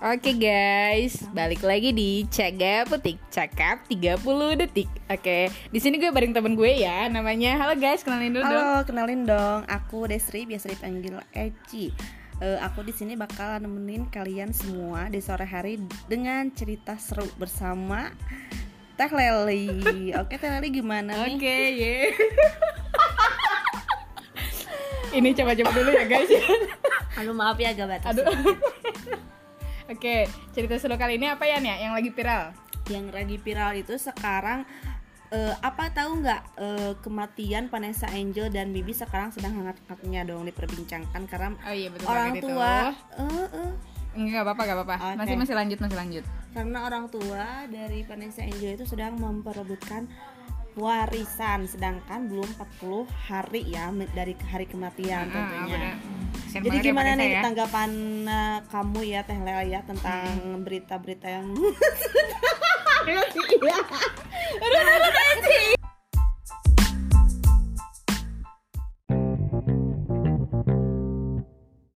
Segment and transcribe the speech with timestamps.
[0.00, 4.16] Oke guys, balik lagi di Caga Petik Cakap 30
[4.56, 4.88] detik.
[5.12, 7.60] Oke, di sini gue bareng temen gue ya, namanya.
[7.60, 8.48] Halo guys, kenalin dulu dong.
[8.48, 9.60] Halo, kenalin dong.
[9.68, 11.92] Aku Desri, biasa dipanggil Eci.
[12.40, 15.76] Eh, aku di sini bakal nemenin kalian semua di sore hari
[16.08, 18.08] dengan cerita seru bersama
[18.96, 19.68] Teh Leli.
[20.24, 21.36] Oke, Teh Leli gimana nih?
[21.36, 21.96] Oke, ye.
[25.20, 26.32] Ini coba-coba dulu ya guys.
[27.20, 28.16] Aduh, maaf ya agak batas.
[28.16, 28.56] Aduh.
[29.90, 32.54] Oke, cerita seru kali ini apa ya nih yang lagi viral?
[32.86, 34.62] Yang lagi viral itu sekarang
[35.28, 41.22] eh, apa tahu nggak eh, kematian Vanessa Angel dan Bibi sekarang sedang hangat-hangatnya dong diperbincangkan
[41.26, 43.18] karena Oh iya betul orang tua itu.
[43.18, 43.72] eh, eh,
[44.10, 44.96] Enggak apa-apa, enggak apa-apa.
[45.04, 45.18] Oke.
[45.18, 46.24] Masih masih lanjut, masih lanjut.
[46.50, 50.10] karena orang tua dari Vanessa Angel itu sedang memperebutkan
[50.74, 52.46] warisan sedangkan belum
[52.78, 55.66] 40 hari ya dari hari kematian Ah, tentunya.
[55.68, 55.94] bener.
[56.50, 57.42] Jadi gimana nih ya.
[57.42, 57.90] tanggapan
[58.24, 60.60] uh, kamu ya Teh Lea ya tentang Hmm.
[60.60, 61.46] berita-berita yang